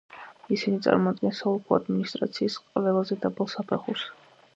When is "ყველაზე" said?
2.63-3.19